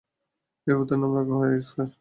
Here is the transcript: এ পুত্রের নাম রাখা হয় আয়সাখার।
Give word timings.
এ 0.67 0.73
পুত্রের 0.77 0.99
নাম 1.01 1.11
রাখা 1.17 1.35
হয় 1.39 1.51
আয়সাখার। 1.51 1.89